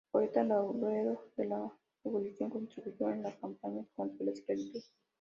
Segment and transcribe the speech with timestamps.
[0.11, 1.71] Poeta laureado de la
[2.03, 4.81] abolición, contribuyó en las campañas contra a esclavitud.